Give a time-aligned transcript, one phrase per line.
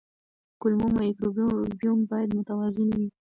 [0.61, 3.07] کولمو مایکروبیوم باید متوازن وي.